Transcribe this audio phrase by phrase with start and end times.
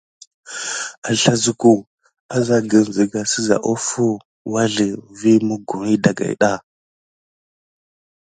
[1.13, 1.73] Aslazuko,
[2.39, 4.07] azargən zegas seza offo
[4.55, 4.87] wazlə
[5.19, 6.51] vi moggoni dagayɗa.